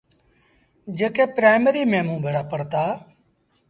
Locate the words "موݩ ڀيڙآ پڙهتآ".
2.07-2.83